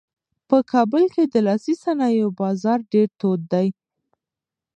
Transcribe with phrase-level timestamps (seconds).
[0.49, 3.67] په کابل کې د لاسي صنایعو بازار ډېر تود دی.